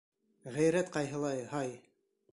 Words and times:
Ғәйрәт 0.55 0.89
ҡайһылай, 0.97 1.47
һай! 1.53 1.73